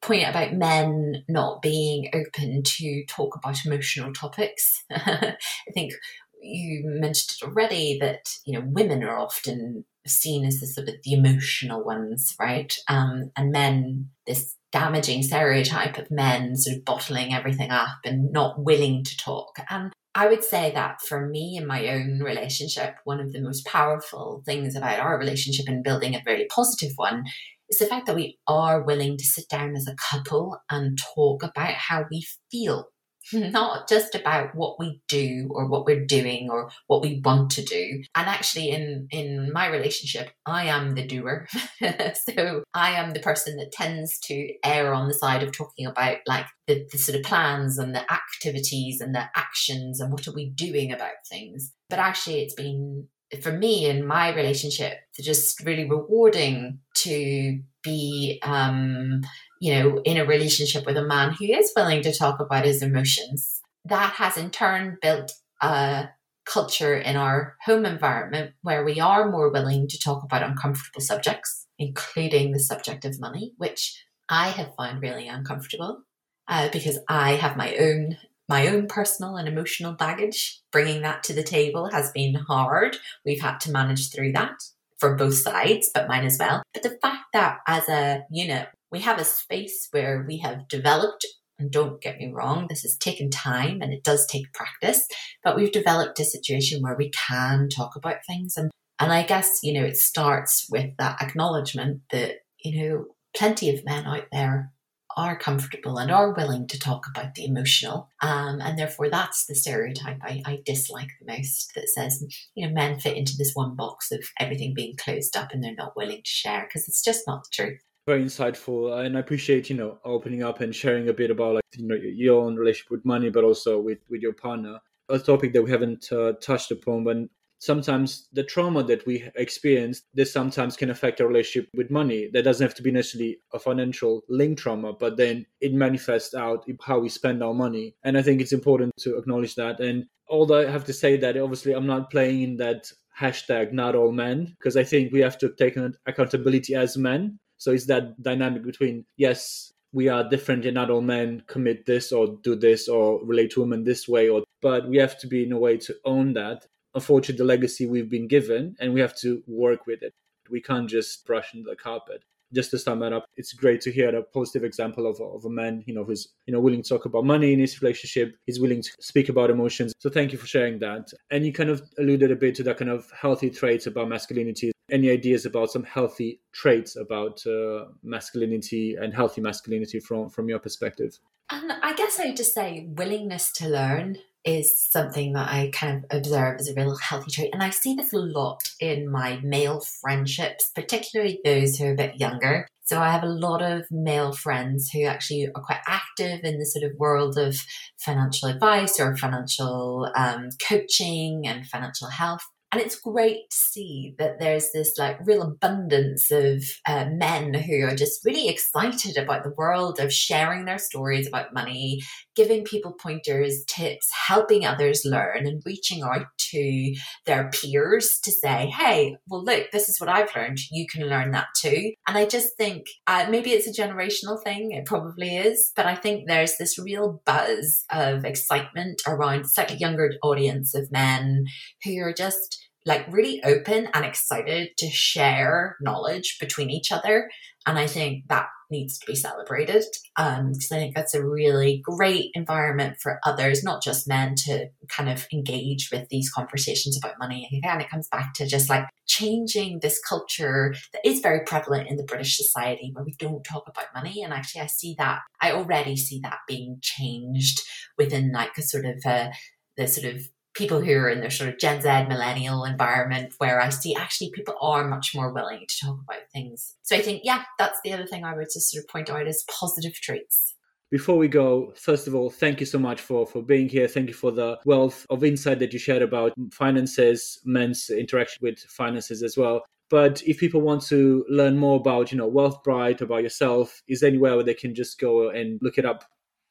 [0.00, 4.84] point about men not being open to talk about emotional topics.
[4.90, 5.36] I
[5.74, 5.92] think
[6.40, 10.94] you mentioned it already that you know women are often seen as the sort of
[11.02, 12.74] the emotional ones, right?
[12.88, 18.62] Um, and men, this damaging stereotype of men sort of bottling everything up and not
[18.62, 19.58] willing to talk.
[19.70, 23.64] And I would say that for me in my own relationship, one of the most
[23.66, 27.24] powerful things about our relationship and building a very positive one
[27.70, 31.42] is the fact that we are willing to sit down as a couple and talk
[31.42, 32.88] about how we feel
[33.32, 37.62] not just about what we do or what we're doing or what we want to
[37.62, 38.02] do.
[38.14, 41.46] And actually, in in my relationship, I am the doer,
[41.80, 46.18] so I am the person that tends to err on the side of talking about
[46.26, 50.34] like the, the sort of plans and the activities and the actions and what are
[50.34, 51.72] we doing about things.
[51.88, 53.08] But actually, it's been
[53.42, 59.20] for me in my relationship just really rewarding to be um
[59.60, 62.82] you know, in a relationship with a man who is willing to talk about his
[62.82, 63.60] emotions.
[63.84, 66.08] That has in turn built a
[66.44, 71.66] culture in our home environment where we are more willing to talk about uncomfortable subjects,
[71.78, 76.02] including the subject of money, which I have found really uncomfortable
[76.48, 78.16] uh, because I have my own
[78.48, 80.62] my own personal and emotional baggage.
[80.72, 82.96] Bringing that to the table has been hard.
[83.24, 84.54] We've had to manage through that
[84.98, 86.62] for both sides, but mine as well.
[86.72, 91.26] But the fact that as a unit, we have a space where we have developed
[91.58, 95.06] and don't get me wrong, this has taken time and it does take practice,
[95.42, 98.56] but we've developed a situation where we can talk about things.
[98.56, 98.70] And,
[99.00, 103.84] and I guess, you know, it starts with that acknowledgement that, you know, plenty of
[103.84, 104.72] men out there
[105.16, 108.08] are comfortable and are willing to talk about the emotional.
[108.22, 112.24] Um, and therefore, that's the stereotype I, I, dislike the most that says,
[112.54, 115.74] you know, men fit into this one box of everything being closed up and they're
[115.74, 119.68] not willing to share because it's just not the truth very insightful and i appreciate
[119.68, 122.90] you know opening up and sharing a bit about like you know your own relationship
[122.90, 124.78] with money but also with with your partner.
[125.10, 127.16] A topic that we haven't uh, touched upon but
[127.58, 132.28] sometimes the trauma that we experience this sometimes can affect our relationship with money.
[132.32, 136.66] That doesn't have to be necessarily a financial link trauma but then it manifests out
[136.82, 137.94] how we spend our money.
[138.04, 139.80] And i think it's important to acknowledge that.
[139.80, 142.90] And although i have to say that obviously i'm not playing in that
[143.20, 147.72] hashtag not all men because i think we have to take accountability as men so
[147.72, 152.38] it's that dynamic between yes, we are different and not all men commit this or
[152.42, 155.52] do this or relate to women this way or but we have to be in
[155.52, 156.66] a way to own that.
[156.94, 160.12] Unfortunately, the legacy we've been given and we have to work with it.
[160.50, 163.92] We can't just brush under the carpet just to sum that up, it's great to
[163.92, 166.88] hear a positive example of, of a man, you know, who's, you know, willing to
[166.88, 168.36] talk about money in his relationship.
[168.46, 169.92] He's willing to speak about emotions.
[169.98, 171.08] So thank you for sharing that.
[171.30, 174.72] And you kind of alluded a bit to that kind of healthy traits about masculinity.
[174.90, 180.58] Any ideas about some healthy traits about uh, masculinity and healthy masculinity from, from your
[180.58, 181.18] perspective?
[181.50, 186.04] And I guess I would just say willingness to learn is something that I kind
[186.04, 187.50] of observe as a real healthy trait.
[187.52, 191.96] And I see this a lot in my male friendships, particularly those who are a
[191.96, 192.66] bit younger.
[192.84, 196.64] So I have a lot of male friends who actually are quite active in the
[196.64, 197.54] sort of world of
[197.98, 202.42] financial advice or financial um, coaching and financial health.
[202.70, 207.84] And it's great to see that there's this like real abundance of uh, men who
[207.84, 212.02] are just really excited about the world of sharing their stories about money,
[212.38, 216.94] giving people pointers, tips, helping others learn, and reaching out to
[217.26, 220.58] their peers to say, hey, well, look, this is what I've learned.
[220.70, 221.90] You can learn that too.
[222.06, 224.70] And I just think uh, maybe it's a generational thing.
[224.70, 225.72] It probably is.
[225.74, 230.92] But I think there's this real buzz of excitement around such a younger audience of
[230.92, 231.46] men
[231.82, 237.28] who are just like really open and excited to share knowledge between each other.
[237.66, 239.84] And I think that needs to be celebrated
[240.16, 244.68] um, because I think that's a really great environment for others, not just men, to
[244.88, 247.48] kind of engage with these conversations about money.
[247.50, 251.88] And again, it comes back to just like changing this culture that is very prevalent
[251.88, 254.22] in the British society where we don't talk about money.
[254.22, 257.60] And actually, I see that, I already see that being changed
[257.96, 259.28] within like a sort of uh,
[259.76, 260.22] the sort of
[260.58, 264.32] people who are in their sort of Gen Z millennial environment where I see actually
[264.34, 266.74] people are much more willing to talk about things.
[266.82, 269.26] So I think, yeah, that's the other thing I would just sort of point out
[269.28, 270.56] as positive traits.
[270.90, 273.86] Before we go, first of all, thank you so much for, for being here.
[273.86, 278.58] Thank you for the wealth of insight that you shared about finances, men's interaction with
[278.58, 279.62] finances as well.
[279.90, 284.08] But if people want to learn more about, you know, Wealthbrite, about yourself, is there
[284.08, 286.04] anywhere where they can just go and look it up?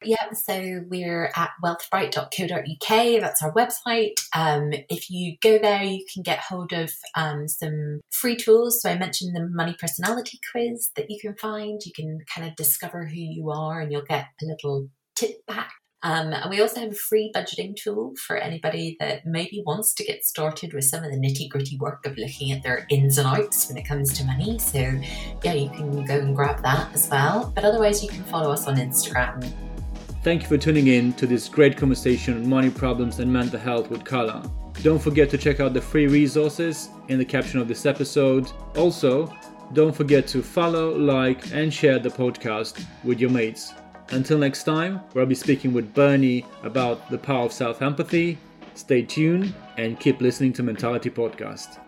[0.08, 3.22] Yeah, so we're at wealthbrite.co.uk.
[3.22, 4.14] That's our website.
[4.34, 8.82] Um, if you go there, you can get hold of um, some free tools.
[8.82, 11.82] So I mentioned the money personality quiz that you can find.
[11.86, 14.88] You can kind of discover who you are and you'll get a little
[15.18, 15.74] tip back.
[16.04, 20.06] Um, and we also have a free budgeting tool for anybody that maybe wants to
[20.06, 23.28] get started with some of the nitty gritty work of looking at their ins and
[23.28, 24.58] outs when it comes to money.
[24.58, 24.80] So,
[25.44, 27.52] yeah, you can go and grab that as well.
[27.54, 29.67] But otherwise, you can follow us on Instagram
[30.28, 33.90] Thank you for tuning in to this great conversation on money problems and mental health
[33.90, 34.52] with Carla.
[34.84, 38.52] Don't forget to check out the free resources in the caption of this episode.
[38.76, 39.34] Also,
[39.72, 43.74] don't forget to follow, like, and share the podcast with your mates.
[44.10, 48.38] Until next time, where I'll be speaking with Bernie about the power of self empathy.
[48.74, 51.80] Stay tuned and keep listening to Mentality Podcast.